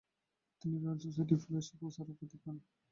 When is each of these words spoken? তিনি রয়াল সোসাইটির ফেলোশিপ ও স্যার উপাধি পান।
তিনি 0.61 0.75
রয়াল 0.77 0.97
সোসাইটির 1.03 1.41
ফেলোশিপ 1.43 1.79
ও 1.83 1.93
স্যার 1.95 2.07
উপাধি 2.13 2.37
পান। 2.43 2.55